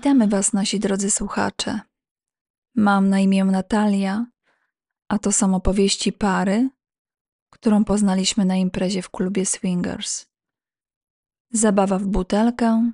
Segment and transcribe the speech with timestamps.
[0.00, 1.80] Witamy Was, nasi drodzy słuchacze.
[2.76, 4.26] Mam na imię Natalia,
[5.08, 6.70] a to są opowieści pary,
[7.50, 10.26] którą poznaliśmy na imprezie w klubie Swingers.
[11.50, 12.92] Zabawa w butelkę,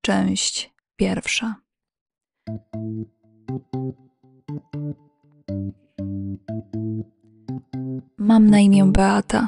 [0.00, 1.54] część pierwsza.
[8.18, 9.46] Mam na imię Beata.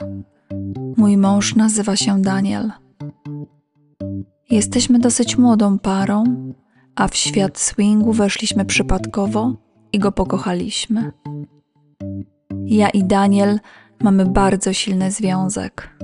[0.97, 2.73] Mój mąż nazywa się Daniel.
[4.51, 6.25] Jesteśmy dosyć młodą parą,
[6.97, 9.53] a w świat swingu weszliśmy przypadkowo
[9.93, 11.13] i go pokochaliśmy.
[12.67, 13.61] Ja i Daniel
[14.03, 15.99] mamy bardzo silny związek.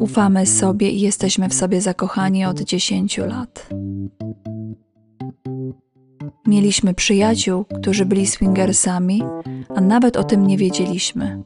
[0.00, 3.68] Ufamy sobie i jesteśmy w sobie zakochani od 10 lat.
[6.46, 9.22] Mieliśmy przyjaciół, którzy byli swingersami,
[9.76, 11.42] a nawet o tym nie wiedzieliśmy.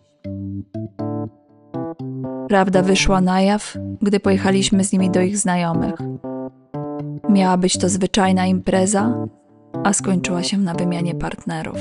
[2.48, 5.94] Prawda wyszła na jaw, gdy pojechaliśmy z nimi do ich znajomych.
[7.30, 9.12] Miała być to zwyczajna impreza,
[9.84, 11.76] a skończyła się na wymianie partnerów.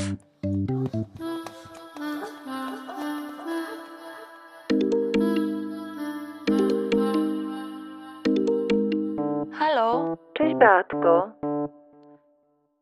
[9.54, 11.30] Halo, Cześć Beatko.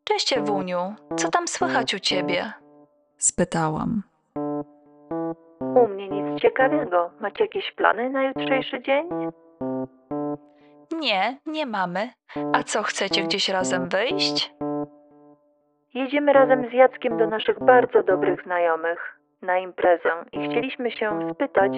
[0.04, 2.52] cześć Ewuniu, co tam słychać u ciebie?
[3.18, 4.04] Spytałam.
[5.60, 7.10] U mnie nic ciekawego.
[7.22, 9.10] Macie jakieś plany na jutrzejszy dzień?
[11.00, 12.10] Nie, nie mamy.
[12.54, 14.54] A co, chcecie gdzieś razem wyjść?
[15.94, 21.72] Jedziemy razem z Jackiem do naszych bardzo dobrych znajomych na imprezę i chcieliśmy się spytać,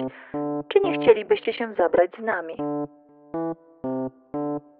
[0.68, 2.56] czy nie chcielibyście się zabrać z nami.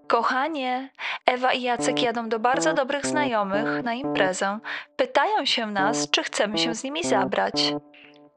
[0.09, 0.91] Kochanie,
[1.27, 4.59] Ewa i Jacek jadą do bardzo dobrych znajomych na imprezę.
[4.97, 7.75] Pytają się nas, czy chcemy się z nimi zabrać.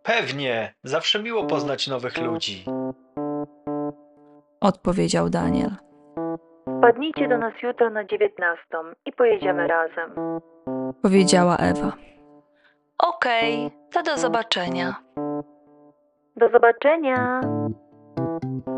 [0.04, 2.66] Pewnie, zawsze miło poznać nowych ludzi.
[4.62, 5.72] Odpowiedział Daniel.
[6.84, 10.12] Wpadnijcie do nas jutro na dziewiętnastą i pojedziemy razem.
[11.02, 11.94] Powiedziała Ewa.
[12.98, 14.96] Okej, to do zobaczenia.
[16.36, 17.42] Do zobaczenia!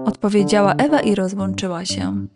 [0.05, 2.27] Odpowiedziała Ewa i rozłączyła się.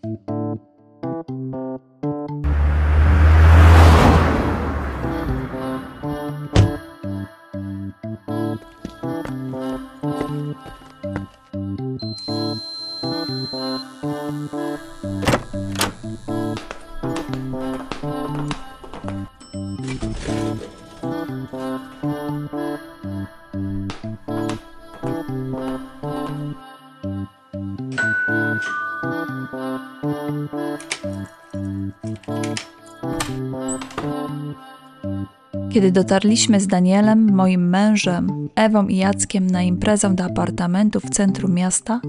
[35.69, 41.53] Kiedy dotarliśmy z Danielem, moim mężem, Ewą i Jackiem na imprezę do apartamentu w centrum
[41.53, 42.01] miasta,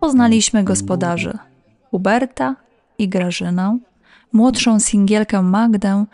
[0.00, 1.38] poznaliśmy gospodarzy
[1.90, 2.56] Huberta
[2.98, 3.78] i Grażynę,
[4.32, 6.04] młodszą singielkę Magdę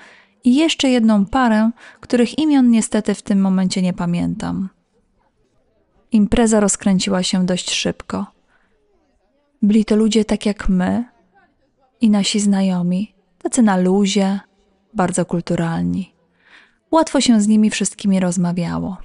[0.44, 1.70] i jeszcze jedną parę,
[2.00, 4.68] których imion niestety w tym momencie nie pamiętam.
[6.12, 8.26] Impreza rozkręciła się dość szybko.
[9.62, 11.04] Byli to ludzie tak jak my
[12.00, 14.40] i nasi znajomi, tacy na luzie,
[14.94, 16.17] bardzo kulturalni.
[16.90, 18.96] Łatwo się z nimi wszystkimi rozmawiało.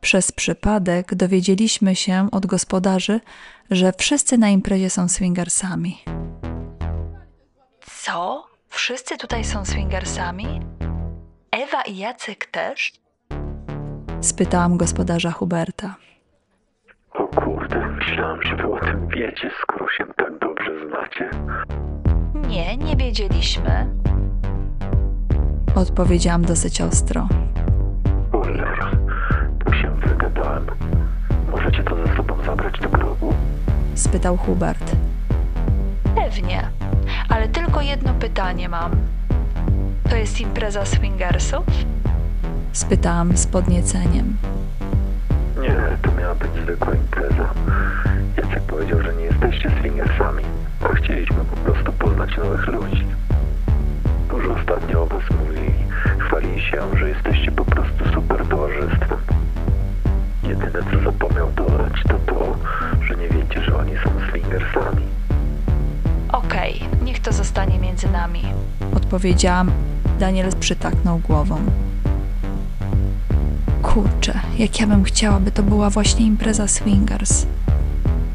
[0.00, 3.20] Przez przypadek dowiedzieliśmy się od gospodarzy,
[3.70, 5.98] że wszyscy na imprezie są swingersami.
[8.02, 8.46] Co?
[8.68, 10.60] Wszyscy tutaj są swingersami?
[11.50, 12.92] Ewa i Jacek też?
[14.20, 15.94] Spytałam gospodarza Huberta.
[17.14, 21.30] O kurde, myślałam, że wy o tym wiecie, skoro się tak dobrze znacie.
[22.48, 24.03] Nie, nie wiedzieliśmy.
[25.74, 27.28] Odpowiedziałam dosyć ostro.
[28.32, 28.90] Cholera,
[29.64, 30.66] tu się wygadałem.
[31.50, 33.34] Możecie to ze sobą zabrać do grobu?
[33.94, 34.96] spytał Hubert.
[36.14, 36.68] Pewnie,
[37.28, 38.90] ale tylko jedno pytanie mam.
[40.10, 41.64] To jest impreza swingersów?
[42.72, 44.36] Spytałam z podnieceniem.
[45.60, 47.48] Nie, to miała być zwykła impreza.
[48.36, 50.44] Jacek powiedział, że nie jesteście swingersami,
[50.84, 53.04] a chcieliśmy po prostu poznać nowych ludzi.
[56.70, 59.18] Się, że jesteście po prostu super towarzystwem.
[60.42, 62.56] Jedyne co zapomniał dodać to to,
[63.06, 65.02] że nie wiecie, że oni są swingersami.
[66.32, 68.42] Okej, niech to zostanie między nami.
[68.96, 69.70] Odpowiedziałam.
[70.18, 71.56] Daniel przytaknął głową.
[73.82, 77.46] Kurczę, jak ja bym chciała, by to była właśnie impreza swingers.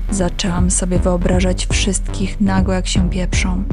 [0.10, 3.64] Zaczęłam sobie wyobrażać wszystkich nago, jak się pieprzą.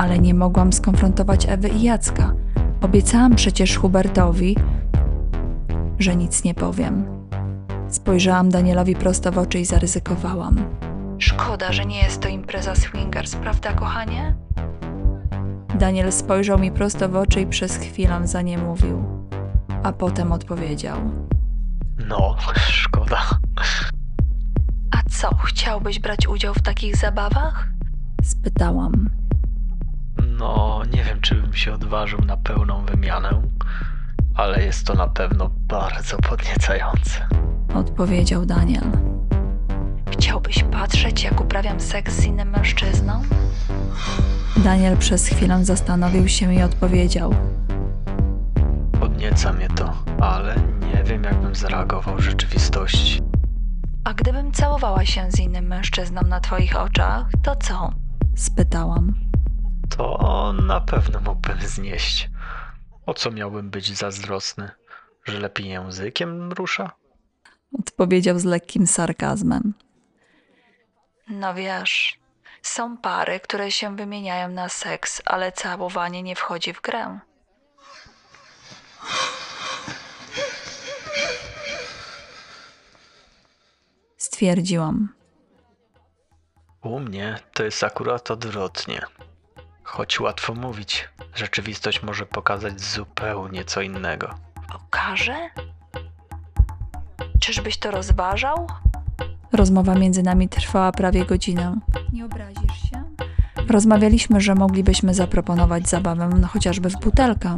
[0.00, 2.34] Ale nie mogłam skonfrontować Ewy i Jacka.
[2.80, 4.56] Obiecałam przecież Hubertowi,
[5.98, 7.04] że nic nie powiem.
[7.88, 10.56] Spojrzałam Danielowi prosto w oczy i zaryzykowałam.
[11.18, 14.34] Szkoda, że nie jest to impreza swingers, prawda, kochanie?
[15.78, 19.04] Daniel spojrzał mi prosto w oczy i przez chwilę zaniemówił,
[19.82, 20.98] a potem odpowiedział.
[22.08, 22.36] No,
[22.82, 23.20] szkoda.
[24.90, 27.68] A co, chciałbyś brać udział w takich zabawach?
[28.22, 29.19] Spytałam.
[30.40, 33.42] No, nie wiem, czy bym się odważył na pełną wymianę,
[34.34, 37.28] ale jest to na pewno bardzo podniecające.
[37.74, 38.84] Odpowiedział Daniel.
[40.10, 43.22] Chciałbyś patrzeć, jak uprawiam seks z innym mężczyzną?
[44.56, 47.34] Daniel przez chwilę zastanowił się i odpowiedział.
[49.00, 50.56] Podnieca mnie to, ale
[50.94, 53.20] nie wiem, jakbym zareagował w rzeczywistości.
[54.04, 57.92] A gdybym całowała się z innym mężczyzną na twoich oczach, to co?
[58.36, 59.29] Spytałam.
[59.96, 62.30] To na pewno mógłbym znieść.
[63.06, 64.70] O co miałbym być zazdrosny?
[65.24, 66.90] Że lepiej językiem rusza?
[67.78, 69.74] Odpowiedział z lekkim sarkazmem.
[71.28, 72.18] No wiesz,
[72.62, 77.18] są pary, które się wymieniają na seks, ale całowanie nie wchodzi w grę.
[84.16, 85.14] Stwierdziłam.
[86.82, 89.00] U mnie to jest akurat odwrotnie.
[89.90, 94.34] Choć łatwo mówić, rzeczywistość może pokazać zupełnie co innego.
[94.72, 95.50] Pokaże?
[97.40, 98.66] Czyżbyś to rozważał?
[99.52, 101.80] Rozmowa między nami trwała prawie godzinę.
[102.12, 103.02] Nie obrazisz się?
[103.68, 107.56] Rozmawialiśmy, że moglibyśmy zaproponować zabawę no, chociażby w butelkę,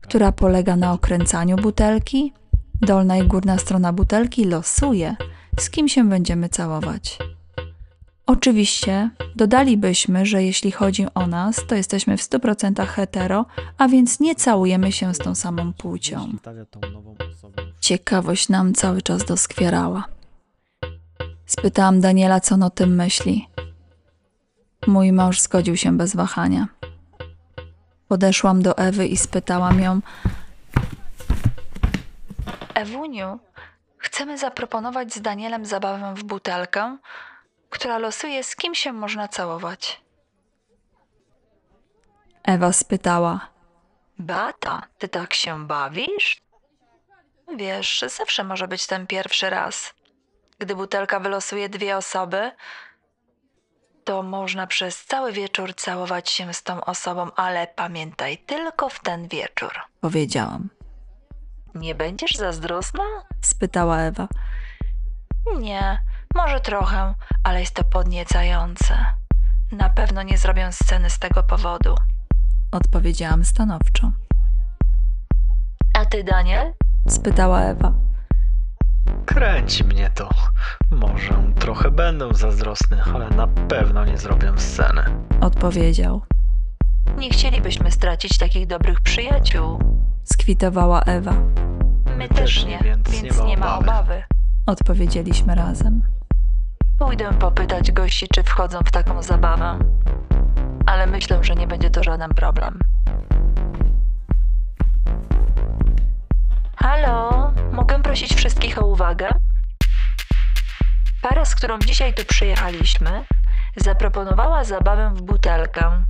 [0.00, 2.32] która polega na okręcaniu butelki.
[2.80, 5.16] Dolna i górna strona butelki losuje,
[5.58, 7.18] z kim się będziemy całować.
[8.32, 13.46] Oczywiście dodalibyśmy, że jeśli chodzi o nas, to jesteśmy w 100% hetero,
[13.78, 16.32] a więc nie całujemy się z tą samą płcią.
[17.80, 20.04] Ciekawość nam cały czas doskwierała.
[21.46, 23.48] Spytałam Daniela, co on o tym myśli.
[24.86, 26.66] Mój mąż zgodził się bez wahania.
[28.08, 30.00] Podeszłam do Ewy i spytałam ją:
[32.74, 33.38] Ewuniu,
[33.98, 36.98] chcemy zaproponować z Danielem zabawę w butelkę,
[37.72, 40.00] która losuje, z kim się można całować.
[42.42, 43.48] Ewa spytała:
[44.18, 46.42] Bata, ty tak się bawisz?
[47.56, 49.94] Wiesz, zawsze może być ten pierwszy raz.
[50.58, 52.50] Gdy butelka wylosuje dwie osoby,
[54.04, 59.28] to można przez cały wieczór całować się z tą osobą, ale pamiętaj, tylko w ten
[59.28, 59.72] wieczór.
[60.00, 60.68] Powiedziałam.
[61.74, 63.04] Nie będziesz zazdrosna?
[63.42, 64.28] spytała Ewa.
[65.58, 66.02] Nie,
[66.34, 67.14] może trochę,
[67.44, 68.94] ale jest to podniecające.
[69.72, 71.94] Na pewno nie zrobię sceny z tego powodu.
[72.72, 74.12] Odpowiedziałam stanowczo.
[75.94, 76.72] A ty, Daniel?
[77.08, 77.92] spytała Ewa.
[79.26, 80.30] Kręci mnie to.
[80.90, 85.02] Może trochę będę zazdrosny, ale na pewno nie zrobię sceny.
[85.40, 86.22] Odpowiedział.
[87.18, 89.78] Nie chcielibyśmy stracić takich dobrych przyjaciół,
[90.24, 91.34] skwitowała Ewa.
[92.16, 94.22] My też nie, więc, nie ma obawy.
[94.66, 96.02] Odpowiedzieliśmy razem.
[97.02, 99.78] Pójdę popytać gości, czy wchodzą w taką zabawę.
[100.86, 102.78] Ale myślę, że nie będzie to żaden problem.
[106.76, 109.28] Halo, mogę prosić wszystkich o uwagę?
[111.22, 113.24] Para, z którą dzisiaj tu przyjechaliśmy,
[113.76, 116.04] zaproponowała zabawę w butelkę.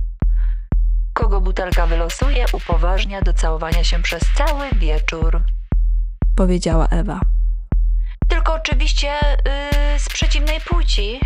[1.13, 5.41] Kogo butelka wylosuje, upoważnia do całowania się przez cały wieczór.
[6.35, 7.32] Powiedziała Ewa.
[8.67, 11.19] Oczywiście yy, z przeciwnej płci.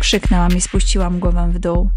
[0.00, 1.90] Krzyknęłam i spuściłam głowę w dół.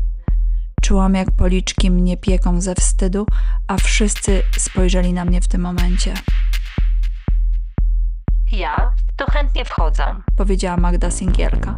[0.81, 3.25] Czułam, jak policzki mnie pieką ze wstydu,
[3.67, 6.13] a wszyscy spojrzeli na mnie w tym momencie.
[8.51, 11.75] Ja to chętnie wchodzę, powiedziała Magda Singielka.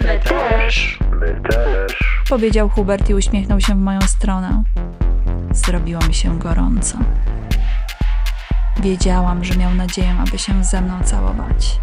[0.00, 0.98] My też.
[1.10, 1.98] My też.
[2.28, 4.62] Powiedział Hubert i uśmiechnął się w moją stronę.
[5.50, 6.98] Zrobiło mi się gorąco.
[8.80, 11.80] Wiedziałam, że miał nadzieję, aby się ze mną całować.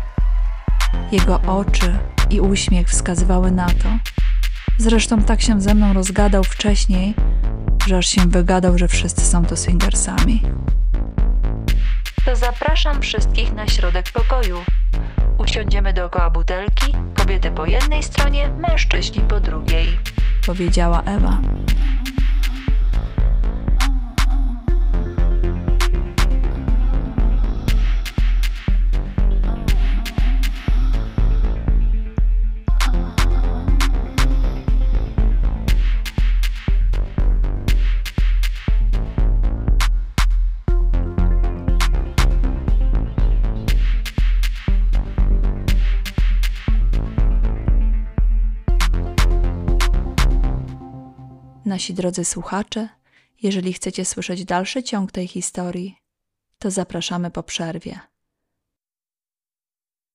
[1.11, 1.97] Jego oczy
[2.29, 3.89] i uśmiech wskazywały na to.
[4.77, 7.13] Zresztą tak się ze mną rozgadał wcześniej,
[7.87, 10.41] że aż się wygadał, że wszyscy są to swingersami.
[12.25, 14.57] To zapraszam wszystkich na środek pokoju.
[15.37, 19.97] Usiądziemy dookoła butelki, kobiety po jednej stronie, mężczyźni po drugiej,
[20.45, 21.37] powiedziała Ewa.
[51.69, 52.89] Nasi drodzy słuchacze,
[53.41, 55.95] jeżeli chcecie słyszeć dalszy ciąg tej historii,
[56.59, 57.99] to zapraszamy po przerwie.